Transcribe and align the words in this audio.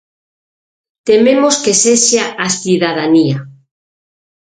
Tememos 1.07 1.55
que 1.63 1.73
sexa 1.83 2.23
a 2.45 2.47
cidadanía. 2.61 3.37